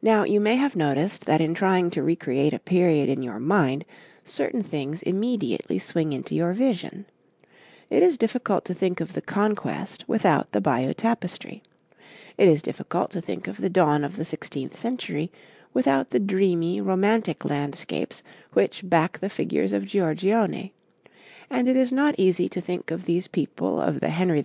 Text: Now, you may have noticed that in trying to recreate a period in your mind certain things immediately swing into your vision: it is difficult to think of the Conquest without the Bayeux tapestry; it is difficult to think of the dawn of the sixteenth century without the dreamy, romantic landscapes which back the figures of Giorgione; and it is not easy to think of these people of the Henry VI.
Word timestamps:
Now, 0.00 0.24
you 0.24 0.40
may 0.40 0.56
have 0.56 0.74
noticed 0.74 1.26
that 1.26 1.42
in 1.42 1.52
trying 1.52 1.90
to 1.90 2.02
recreate 2.02 2.54
a 2.54 2.58
period 2.58 3.10
in 3.10 3.22
your 3.22 3.38
mind 3.38 3.84
certain 4.24 4.62
things 4.62 5.02
immediately 5.02 5.78
swing 5.78 6.14
into 6.14 6.34
your 6.34 6.54
vision: 6.54 7.04
it 7.90 8.02
is 8.02 8.16
difficult 8.16 8.64
to 8.64 8.72
think 8.72 9.02
of 9.02 9.12
the 9.12 9.20
Conquest 9.20 10.02
without 10.08 10.52
the 10.52 10.62
Bayeux 10.62 10.94
tapestry; 10.94 11.62
it 12.38 12.48
is 12.48 12.62
difficult 12.62 13.10
to 13.10 13.20
think 13.20 13.46
of 13.46 13.58
the 13.58 13.68
dawn 13.68 14.02
of 14.02 14.16
the 14.16 14.24
sixteenth 14.24 14.78
century 14.78 15.30
without 15.74 16.08
the 16.08 16.20
dreamy, 16.20 16.80
romantic 16.80 17.44
landscapes 17.44 18.22
which 18.54 18.80
back 18.88 19.18
the 19.18 19.28
figures 19.28 19.74
of 19.74 19.84
Giorgione; 19.84 20.72
and 21.50 21.68
it 21.68 21.76
is 21.76 21.92
not 21.92 22.14
easy 22.16 22.48
to 22.48 22.62
think 22.62 22.90
of 22.90 23.04
these 23.04 23.28
people 23.28 23.78
of 23.78 24.00
the 24.00 24.08
Henry 24.08 24.40
VI. 24.40 24.42